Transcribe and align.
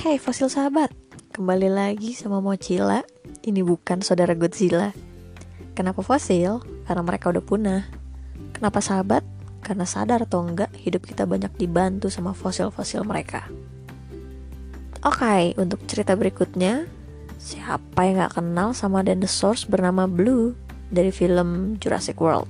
Hey 0.00 0.16
fosil 0.16 0.48
sahabat, 0.48 0.88
kembali 1.36 1.68
lagi 1.68 2.16
sama 2.16 2.40
Mochila. 2.40 3.04
Ini 3.44 3.60
bukan 3.60 4.00
saudara 4.00 4.32
Godzilla. 4.32 4.96
Kenapa 5.76 6.00
fosil? 6.00 6.64
Karena 6.88 7.04
mereka 7.04 7.28
udah 7.28 7.44
punah. 7.44 7.84
Kenapa 8.56 8.80
sahabat? 8.80 9.20
Karena 9.60 9.84
sadar 9.84 10.24
atau 10.24 10.40
enggak, 10.40 10.72
hidup 10.72 11.04
kita 11.04 11.28
banyak 11.28 11.52
dibantu 11.60 12.08
sama 12.08 12.32
fosil-fosil 12.32 13.04
mereka. 13.04 13.44
Oke, 15.04 15.20
okay, 15.20 15.42
untuk 15.60 15.84
cerita 15.84 16.16
berikutnya, 16.16 16.88
siapa 17.36 18.00
yang 18.08 18.24
gak 18.24 18.40
kenal 18.40 18.72
sama 18.72 19.04
dinosaurs 19.04 19.68
bernama 19.68 20.08
Blue 20.08 20.56
dari 20.88 21.12
film 21.12 21.76
Jurassic 21.76 22.16
World? 22.24 22.48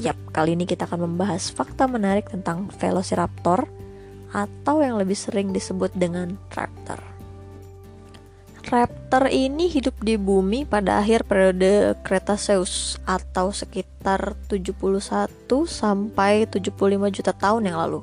Yap, 0.00 0.16
kali 0.32 0.56
ini 0.56 0.64
kita 0.64 0.88
akan 0.88 1.04
membahas 1.04 1.52
fakta 1.52 1.84
menarik 1.84 2.32
tentang 2.32 2.72
Velociraptor 2.80 3.81
atau 4.32 4.80
yang 4.80 4.96
lebih 4.96 5.16
sering 5.16 5.52
disebut 5.52 5.92
dengan 5.92 6.40
raptor. 6.56 6.98
Raptor 8.72 9.28
ini 9.28 9.68
hidup 9.68 10.00
di 10.00 10.16
bumi 10.16 10.64
pada 10.64 11.02
akhir 11.04 11.28
periode 11.28 11.92
Cretaceous 12.06 12.96
atau 13.04 13.52
sekitar 13.52 14.32
71 14.48 14.80
sampai 15.68 16.48
75 16.48 16.72
juta 17.12 17.32
tahun 17.36 17.68
yang 17.68 17.76
lalu. 17.76 18.00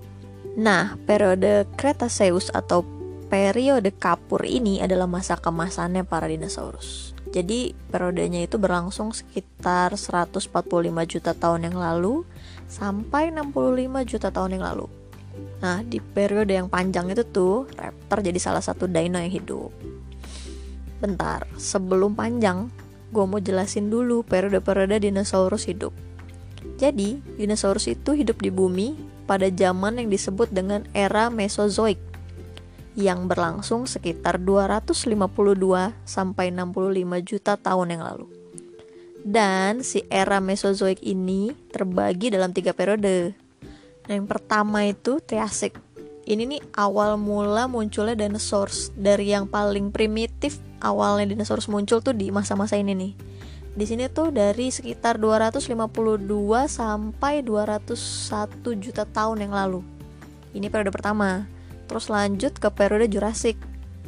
Nah, 0.59 0.99
periode 1.09 1.65
Cretaceous 1.73 2.53
atau 2.53 2.85
periode 3.31 3.89
kapur 3.95 4.45
ini 4.45 4.83
adalah 4.83 5.07
masa 5.07 5.39
kemasannya 5.39 6.05
para 6.05 6.27
dinosaurus. 6.27 7.17
Jadi 7.29 7.77
periodenya 7.93 8.45
itu 8.45 8.57
berlangsung 8.57 9.13
sekitar 9.13 9.93
145 9.93 10.49
juta 11.05 11.31
tahun 11.37 11.69
yang 11.69 11.77
lalu 11.77 12.25
sampai 12.65 13.29
65 13.33 14.09
juta 14.09 14.27
tahun 14.33 14.59
yang 14.59 14.65
lalu. 14.65 14.98
Nah, 15.59 15.83
di 15.83 15.99
periode 15.99 16.55
yang 16.55 16.71
panjang 16.71 17.11
itu 17.11 17.27
tuh, 17.27 17.67
raptor 17.75 18.23
jadi 18.23 18.39
salah 18.39 18.63
satu 18.63 18.87
dino 18.87 19.19
yang 19.19 19.31
hidup. 19.31 19.71
Bentar, 21.03 21.47
sebelum 21.59 22.15
panjang, 22.15 22.71
gue 23.11 23.25
mau 23.27 23.43
jelasin 23.43 23.91
dulu 23.91 24.23
periode-periode 24.23 25.03
dinosaurus 25.03 25.67
hidup. 25.67 25.91
Jadi, 26.79 27.19
dinosaurus 27.35 27.91
itu 27.91 28.15
hidup 28.15 28.39
di 28.39 28.51
bumi 28.51 28.95
pada 29.27 29.47
zaman 29.47 29.99
yang 29.99 30.07
disebut 30.11 30.51
dengan 30.51 30.83
era 30.91 31.31
Mesozoik 31.31 31.99
yang 32.99 33.31
berlangsung 33.31 33.87
sekitar 33.87 34.43
252 34.43 35.15
sampai 36.03 36.51
65 36.51 37.23
juta 37.23 37.55
tahun 37.55 37.95
yang 37.95 38.03
lalu. 38.03 38.27
Dan 39.23 39.83
si 39.87 40.03
era 40.11 40.43
Mesozoik 40.43 40.99
ini 41.03 41.55
terbagi 41.71 42.31
dalam 42.31 42.51
tiga 42.51 42.75
periode, 42.75 43.38
yang 44.09 44.25
pertama 44.25 44.89
itu 44.89 45.21
Triasik. 45.21 45.77
Ini 46.29 46.45
nih 46.45 46.61
awal 46.77 47.17
mula 47.17 47.65
munculnya 47.65 48.13
dinosaurus 48.13 48.93
dari 48.93 49.33
yang 49.33 49.49
paling 49.49 49.89
primitif 49.89 50.61
awalnya 50.81 51.33
dinosaurus 51.33 51.69
muncul 51.69 52.01
tuh 52.01 52.13
di 52.13 52.29
masa-masa 52.29 52.77
ini 52.77 52.93
nih. 52.93 53.13
Di 53.73 53.85
sini 53.85 54.09
tuh 54.09 54.33
dari 54.33 54.73
sekitar 54.73 55.21
252 55.21 56.21
sampai 56.69 57.45
201 57.45 58.81
juta 58.81 59.05
tahun 59.05 59.45
yang 59.45 59.53
lalu. 59.53 59.81
Ini 60.53 60.69
periode 60.73 60.89
pertama. 60.89 61.45
Terus 61.85 62.09
lanjut 62.09 62.57
ke 62.57 62.69
periode 62.69 63.09
Jurassic. 63.09 63.57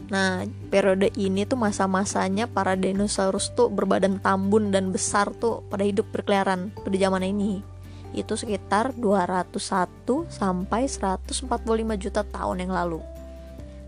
Nah, 0.09 0.43
periode 0.69 1.09
ini 1.17 1.47
tuh 1.47 1.57
masa-masanya 1.57 2.45
para 2.45 2.77
dinosaurus 2.77 3.53
tuh 3.55 3.71
berbadan 3.71 4.19
tambun 4.19 4.69
dan 4.69 4.91
besar 4.91 5.31
tuh 5.31 5.63
pada 5.71 5.87
hidup 5.87 6.09
berkeliaran 6.11 6.69
pada 6.83 6.97
zaman 6.99 7.23
ini 7.23 7.70
itu 8.11 8.35
sekitar 8.35 8.91
201 8.95 10.27
sampai 10.27 10.87
145 10.87 11.47
juta 11.95 12.21
tahun 12.27 12.67
yang 12.67 12.73
lalu. 12.75 12.99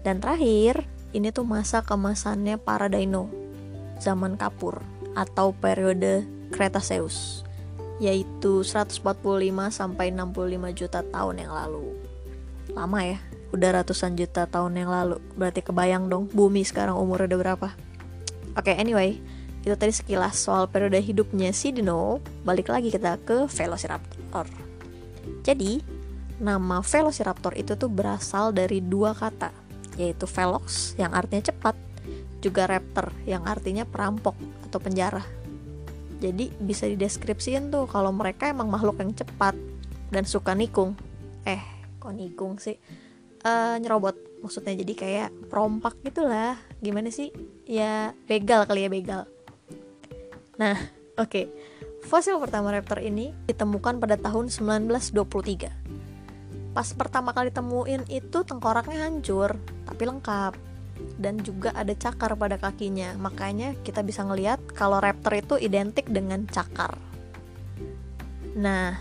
Dan 0.03 0.19
terakhir, 0.19 0.87
ini 1.15 1.31
tuh 1.31 1.47
masa 1.47 1.83
kemasannya 1.83 2.59
para 2.59 2.91
dino, 2.91 3.31
zaman 3.99 4.35
kapur 4.35 4.83
atau 5.13 5.53
periode 5.53 6.27
Cretaceous, 6.53 7.41
yaitu 7.97 8.61
145 8.61 9.01
sampai 9.73 10.13
65 10.13 10.69
juta 10.77 11.01
tahun 11.01 11.35
yang 11.41 11.51
lalu. 11.53 11.97
Lama 12.77 12.99
ya, 13.01 13.19
udah 13.53 13.69
ratusan 13.81 14.17
juta 14.17 14.45
tahun 14.45 14.77
yang 14.77 14.89
lalu. 14.89 15.17
Berarti 15.37 15.65
kebayang 15.65 16.09
dong 16.09 16.29
bumi 16.29 16.61
sekarang 16.61 16.97
umurnya 16.97 17.33
udah 17.33 17.39
berapa. 17.39 17.69
Oke, 18.53 18.69
okay, 18.69 18.75
anyway, 18.77 19.17
itu 19.63 19.75
tadi 19.79 19.95
sekilas 19.95 20.35
soal 20.35 20.67
periode 20.67 20.99
hidupnya 20.99 21.55
si 21.55 21.71
dino. 21.71 22.19
Balik 22.43 22.67
lagi 22.67 22.91
kita 22.91 23.15
ke 23.23 23.47
Velociraptor. 23.47 24.45
Jadi 25.47 25.79
nama 26.43 26.83
Velociraptor 26.83 27.55
itu 27.55 27.79
tuh 27.79 27.87
berasal 27.87 28.51
dari 28.51 28.83
dua 28.83 29.15
kata 29.15 29.63
yaitu 29.93 30.25
velox 30.25 30.97
yang 30.97 31.13
artinya 31.13 31.53
cepat 31.53 31.77
juga 32.41 32.65
raptor 32.65 33.13
yang 33.29 33.45
artinya 33.45 33.85
perampok 33.85 34.33
atau 34.65 34.81
penjara 34.81 35.21
jadi 36.23 36.55
bisa 36.55 36.87
dideskripsiin 36.87 37.67
tuh 37.67 37.83
kalau 37.83 38.15
mereka 38.15 38.47
emang 38.47 38.71
makhluk 38.71 38.95
yang 39.03 39.11
cepat 39.11 39.59
dan 40.07 40.23
suka 40.23 40.55
nikung. 40.55 40.95
Eh 41.43 41.59
kok 41.99 42.15
nikung 42.15 42.55
sih? 42.63 42.79
Uh, 43.43 43.75
nyerobot. 43.83 44.15
Maksudnya 44.39 44.71
jadi 44.79 44.93
kayak 44.95 45.29
perompak 45.51 45.99
gitulah. 45.99 46.55
Gimana 46.79 47.11
sih? 47.11 47.35
Ya 47.67 48.15
begal 48.23 48.63
kali 48.63 48.87
ya 48.87 48.89
begal 48.89 49.32
Nah, 50.57 50.77
oke. 51.17 51.29
Okay. 51.29 51.45
Fosil 52.03 52.35
pertama 52.35 52.75
raptor 52.75 52.99
ini 52.99 53.31
ditemukan 53.47 54.03
pada 54.03 54.19
tahun 54.19 54.51
1923. 54.51 56.75
Pas 56.75 56.89
pertama 56.91 57.31
kali 57.31 57.53
temuin 57.53 58.03
itu 58.11 58.43
tengkoraknya 58.43 59.07
hancur, 59.07 59.55
tapi 59.87 60.03
lengkap. 60.03 60.53
Dan 61.17 61.41
juga 61.41 61.73
ada 61.73 61.95
cakar 61.95 62.35
pada 62.35 62.59
kakinya. 62.59 63.15
Makanya 63.17 63.73
kita 63.87 64.03
bisa 64.03 64.27
ngelihat 64.27 64.59
kalau 64.75 64.99
raptor 64.99 65.39
itu 65.39 65.55
identik 65.57 66.05
dengan 66.11 66.43
cakar. 66.49 66.97
Nah, 68.53 68.93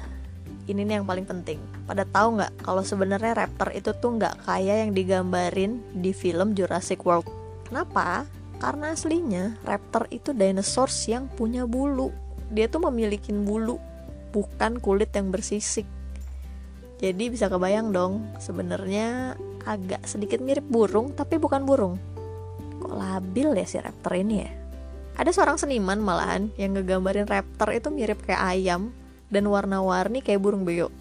ini 0.71 0.87
nih 0.87 1.03
yang 1.03 1.09
paling 1.09 1.27
penting. 1.27 1.59
Pada 1.85 2.07
tahu 2.07 2.39
nggak 2.39 2.63
kalau 2.63 2.87
sebenarnya 2.87 3.35
raptor 3.35 3.75
itu 3.75 3.91
tuh 3.99 4.15
nggak 4.15 4.47
kayak 4.47 4.87
yang 4.87 4.93
digambarin 4.95 5.83
di 5.91 6.15
film 6.15 6.55
Jurassic 6.55 7.03
World. 7.03 7.27
Kenapa? 7.67 8.31
Karena 8.63 8.95
aslinya 8.95 9.59
raptor 9.67 10.07
itu 10.15 10.31
dinosaurus 10.31 11.11
yang 11.11 11.27
punya 11.27 11.67
bulu. 11.67 12.15
Dia 12.55 12.71
tuh 12.71 12.87
memiliki 12.87 13.35
bulu, 13.35 13.83
bukan 14.31 14.79
kulit 14.79 15.11
yang 15.19 15.35
bersisik. 15.35 15.83
Jadi 17.03 17.35
bisa 17.35 17.51
kebayang 17.51 17.91
dong, 17.91 18.23
sebenarnya 18.39 19.35
agak 19.67 20.07
sedikit 20.07 20.39
mirip 20.39 20.63
burung 20.63 21.11
tapi 21.11 21.43
bukan 21.43 21.67
burung. 21.67 21.99
Kok 22.79 22.95
labil 22.95 23.59
ya 23.59 23.67
si 23.67 23.83
raptor 23.83 24.15
ini 24.15 24.47
ya? 24.47 24.51
Ada 25.19 25.35
seorang 25.35 25.59
seniman 25.59 25.99
malahan 25.99 26.55
yang 26.55 26.79
ngegambarin 26.79 27.27
raptor 27.27 27.75
itu 27.75 27.91
mirip 27.91 28.23
kayak 28.23 28.47
ayam 28.55 28.95
dan 29.27 29.51
warna-warni 29.51 30.23
kayak 30.23 30.39
burung 30.39 30.63
beo. 30.63 30.95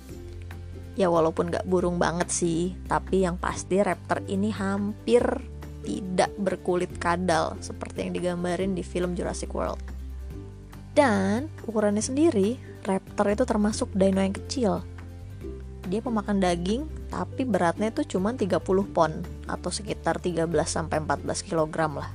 Ya 0.97 1.13
walaupun 1.13 1.53
gak 1.53 1.69
burung 1.69 2.01
banget 2.01 2.33
sih, 2.33 2.73
tapi 2.89 3.21
yang 3.21 3.37
pasti 3.37 3.77
raptor 3.77 4.25
ini 4.25 4.49
hampir 4.49 5.21
tidak 5.81 6.31
berkulit 6.37 6.93
kadal 7.01 7.57
seperti 7.59 8.05
yang 8.07 8.13
digambarin 8.13 8.77
di 8.77 8.85
film 8.85 9.17
Jurassic 9.17 9.51
World. 9.53 9.81
Dan 10.91 11.47
ukurannya 11.65 12.03
sendiri, 12.03 12.59
raptor 12.83 13.31
itu 13.31 13.43
termasuk 13.47 13.89
dino 13.95 14.19
yang 14.19 14.35
kecil. 14.35 14.83
Dia 15.87 15.99
pemakan 16.03 16.39
daging, 16.39 16.87
tapi 17.11 17.43
beratnya 17.43 17.91
itu 17.91 18.15
cuma 18.15 18.35
30 18.35 18.59
pon 18.91 19.11
atau 19.47 19.71
sekitar 19.71 20.19
13 20.23 20.47
sampai 20.67 21.03
14 21.03 21.47
kg 21.47 21.75
lah. 21.99 22.11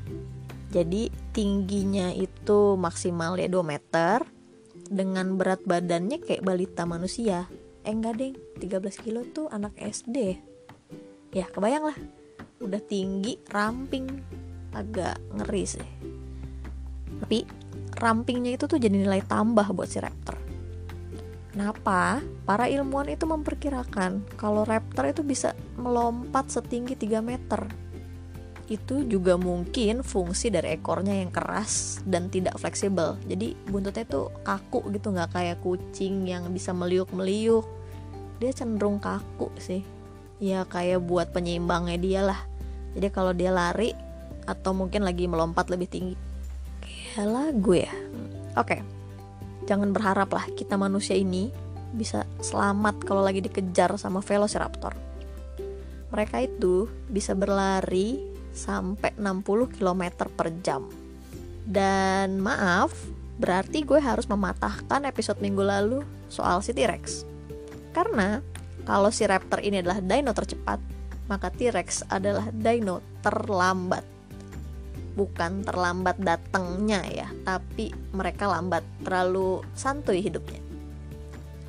Jadi 0.73 1.09
tingginya 1.33 2.13
itu 2.13 2.77
maksimal 2.77 3.37
ya 3.41 3.49
2 3.49 3.65
meter 3.65 4.25
dengan 4.87 5.35
berat 5.41 5.65
badannya 5.65 6.21
kayak 6.21 6.45
balita 6.45 6.85
manusia. 6.85 7.49
Eh 7.85 7.93
enggak 7.93 8.21
deh, 8.21 8.33
13 8.61 9.03
kilo 9.05 9.25
tuh 9.25 9.49
anak 9.49 9.73
SD. 9.81 10.41
Ya 11.33 11.49
kebayang 11.49 11.93
lah 11.93 11.99
udah 12.61 12.81
tinggi 12.85 13.37
ramping 13.53 14.07
agak 14.73 15.21
ngeri 15.37 15.65
sih 15.69 15.89
tapi 17.21 17.45
rampingnya 17.97 18.57
itu 18.57 18.65
tuh 18.69 18.77
jadi 18.77 18.93
nilai 18.93 19.25
tambah 19.25 19.65
buat 19.73 19.89
si 19.89 20.01
raptor 20.01 20.47
Kenapa? 21.57 22.21
Para 22.45 22.69
ilmuwan 22.69 23.09
itu 23.09 23.25
memperkirakan 23.25 24.37
kalau 24.37 24.69
raptor 24.69 25.09
itu 25.09 25.25
bisa 25.25 25.57
melompat 25.81 26.53
setinggi 26.53 26.93
3 27.01 27.25
meter. 27.25 27.65
Itu 28.69 29.09
juga 29.09 29.41
mungkin 29.41 30.05
fungsi 30.05 30.53
dari 30.53 30.77
ekornya 30.77 31.17
yang 31.17 31.33
keras 31.33 32.05
dan 32.05 32.29
tidak 32.29 32.61
fleksibel. 32.61 33.17
Jadi 33.25 33.57
buntutnya 33.73 34.05
itu 34.05 34.29
kaku 34.45 34.85
gitu, 34.93 35.17
nggak 35.17 35.33
kayak 35.33 35.59
kucing 35.65 36.29
yang 36.29 36.45
bisa 36.53 36.77
meliuk-meliuk. 36.77 37.65
Dia 38.37 38.53
cenderung 38.53 39.01
kaku 39.01 39.49
sih 39.57 39.96
ya 40.43 40.69
kayak 40.69 41.05
buat 41.05 41.33
penyeimbangnya 41.33 41.99
dia 42.01 42.21
lah 42.23 42.41
jadi 42.97 43.09
kalau 43.13 43.33
dia 43.33 43.53
lari 43.53 43.93
atau 44.47 44.77
mungkin 44.77 45.03
lagi 45.03 45.27
melompat 45.27 45.69
lebih 45.73 45.89
tinggi 45.91 46.17
kayak 46.83 47.29
lagu 47.29 47.73
ya 47.77 47.93
oke 48.57 48.69
okay. 48.69 48.81
jangan 49.65 49.91
berharap 49.91 50.31
lah 50.31 50.47
kita 50.55 50.77
manusia 50.79 51.17
ini 51.17 51.51
bisa 51.97 52.29
selamat 52.45 53.03
kalau 53.03 53.25
lagi 53.25 53.41
dikejar 53.41 53.97
sama 53.97 54.21
velociraptor 54.21 55.07
mereka 56.11 56.39
itu 56.41 56.87
bisa 57.11 57.35
berlari 57.35 58.37
sampai 58.57 59.13
60 59.21 59.77
km 59.77 60.03
per 60.33 60.49
jam. 60.65 60.89
Dan 61.67 62.41
maaf, 62.41 62.97
berarti 63.37 63.85
gue 63.85 64.01
harus 64.01 64.25
mematahkan 64.31 65.05
episode 65.05 65.45
minggu 65.45 65.61
lalu 65.61 66.01
soal 66.33 66.65
si 66.65 66.73
T-Rex. 66.73 67.29
Karena 67.93 68.41
kalau 68.87 69.11
si 69.11 69.27
raptor 69.27 69.59
ini 69.67 69.83
adalah 69.83 69.99
dino 69.99 70.31
tercepat, 70.31 70.79
maka 71.27 71.51
T-Rex 71.51 72.07
adalah 72.07 72.55
dino 72.55 73.03
terlambat. 73.19 74.07
Bukan 75.19 75.67
terlambat 75.67 76.23
datangnya 76.23 77.03
ya, 77.11 77.27
tapi 77.43 77.91
mereka 78.15 78.47
lambat, 78.47 78.87
terlalu 79.03 79.67
santuy 79.75 80.23
hidupnya. 80.23 80.63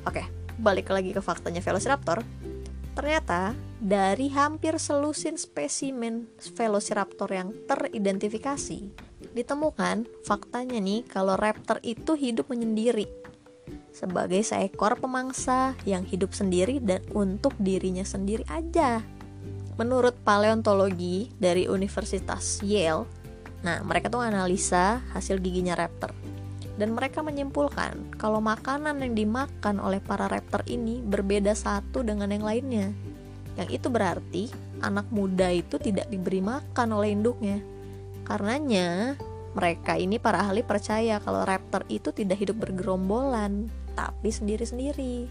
Oke, 0.06 0.22
balik 0.62 0.94
lagi 0.94 1.10
ke 1.10 1.18
faktanya 1.18 1.58
Velociraptor. 1.58 2.22
Ternyata 2.94 3.58
dari 3.82 4.30
hampir 4.30 4.78
selusin 4.78 5.34
spesimen 5.34 6.30
Velociraptor 6.54 7.34
yang 7.34 7.50
teridentifikasi, 7.66 8.94
ditemukan 9.34 10.06
faktanya 10.22 10.78
nih 10.78 11.02
kalau 11.02 11.34
raptor 11.34 11.82
itu 11.82 12.14
hidup 12.14 12.46
menyendiri 12.46 13.27
sebagai 13.92 14.40
seekor 14.44 14.98
pemangsa 14.98 15.74
yang 15.88 16.06
hidup 16.06 16.32
sendiri 16.32 16.78
dan 16.78 17.02
untuk 17.12 17.52
dirinya 17.58 18.04
sendiri 18.04 18.46
aja. 18.48 19.02
Menurut 19.78 20.18
paleontologi 20.26 21.30
dari 21.38 21.70
Universitas 21.70 22.58
Yale, 22.66 23.06
nah 23.62 23.78
mereka 23.86 24.10
tuh 24.10 24.22
analisa 24.22 25.02
hasil 25.14 25.38
giginya 25.38 25.78
raptor 25.78 26.10
dan 26.78 26.94
mereka 26.94 27.20
menyimpulkan 27.26 28.14
kalau 28.16 28.38
makanan 28.38 29.02
yang 29.02 29.12
dimakan 29.12 29.82
oleh 29.82 29.98
para 29.98 30.30
raptor 30.30 30.62
ini 30.70 31.02
berbeda 31.02 31.52
satu 31.52 32.06
dengan 32.06 32.30
yang 32.30 32.46
lainnya. 32.46 32.88
Yang 33.58 33.82
itu 33.82 33.88
berarti 33.90 34.44
anak 34.78 35.10
muda 35.10 35.50
itu 35.50 35.82
tidak 35.82 36.06
diberi 36.06 36.38
makan 36.38 36.88
oleh 36.94 37.10
induknya. 37.10 37.58
Karenanya, 38.22 39.18
mereka 39.56 39.96
ini 39.96 40.20
para 40.20 40.44
ahli 40.44 40.60
percaya 40.60 41.20
kalau 41.22 41.44
raptor 41.44 41.84
itu 41.88 42.12
tidak 42.12 42.40
hidup 42.40 42.60
bergerombolan, 42.60 43.72
tapi 43.96 44.28
sendiri-sendiri. 44.28 45.28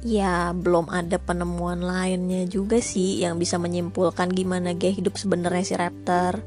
Ya, 0.00 0.56
belum 0.56 0.88
ada 0.88 1.20
penemuan 1.20 1.84
lainnya 1.84 2.48
juga 2.48 2.80
sih 2.80 3.20
yang 3.20 3.36
bisa 3.36 3.60
menyimpulkan 3.60 4.32
gimana 4.32 4.72
gaya 4.72 4.96
hidup 4.96 5.20
sebenarnya 5.20 5.64
si 5.64 5.74
raptor. 5.76 6.40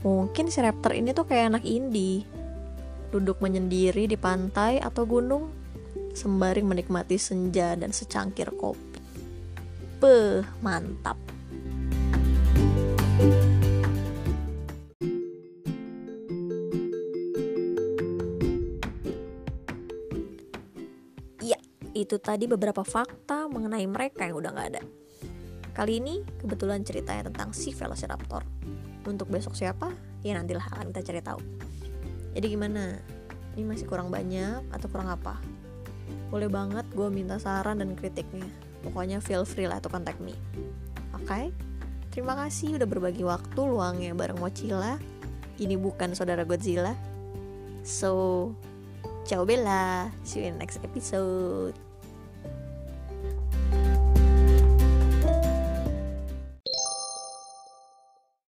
Mungkin 0.00 0.48
si 0.48 0.64
raptor 0.64 0.96
ini 0.96 1.12
tuh 1.12 1.28
kayak 1.28 1.52
anak 1.52 1.64
indie, 1.68 2.24
duduk 3.12 3.44
menyendiri 3.44 4.08
di 4.08 4.16
pantai 4.16 4.80
atau 4.80 5.04
gunung, 5.04 5.52
sembari 6.16 6.64
menikmati 6.64 7.20
senja 7.20 7.76
dan 7.76 7.92
secangkir 7.92 8.48
kopi. 8.56 8.96
Beh, 10.00 10.40
mantap. 10.64 11.20
Itu 22.02 22.16
tadi 22.16 22.48
beberapa 22.48 22.80
fakta 22.82 23.46
mengenai 23.48 23.84
mereka 23.84 24.24
yang 24.24 24.40
udah 24.40 24.50
gak 24.52 24.68
ada. 24.76 24.82
Kali 25.76 26.02
ini 26.02 26.24
kebetulan 26.40 26.82
ceritanya 26.82 27.30
tentang 27.30 27.54
si 27.54 27.72
Velociraptor. 27.72 28.42
Untuk 29.06 29.28
besok 29.32 29.56
siapa? 29.56 29.92
Ya 30.20 30.36
nantilah 30.36 30.66
akan 30.72 30.92
kita 30.92 31.00
cari 31.12 31.20
tahu. 31.24 31.40
Jadi 32.36 32.46
gimana? 32.52 33.00
Ini 33.56 33.64
masih 33.66 33.86
kurang 33.88 34.12
banyak 34.12 34.66
atau 34.70 34.86
kurang 34.92 35.08
apa? 35.10 35.40
Boleh 36.28 36.46
banget 36.46 36.86
gue 36.92 37.08
minta 37.10 37.40
saran 37.40 37.82
dan 37.82 37.96
kritiknya. 37.96 38.46
Pokoknya 38.86 39.20
feel 39.20 39.44
free 39.44 39.66
lah 39.66 39.82
to 39.82 39.88
contact 39.90 40.20
me. 40.22 40.36
Oke? 41.16 41.26
Okay? 41.26 41.46
terima 42.10 42.34
kasih 42.34 42.74
udah 42.74 42.88
berbagi 42.90 43.22
waktu 43.22 43.60
luangnya 43.62 44.12
bareng 44.18 44.42
Mochila 44.42 44.98
ini 45.62 45.78
bukan 45.78 46.12
saudara 46.12 46.42
Godzilla. 46.42 46.92
So 47.86 48.52
ciao 49.24 49.46
bella. 49.46 50.10
See 50.26 50.42
you 50.42 50.50
in 50.50 50.58
next 50.58 50.82
episode 50.82 51.89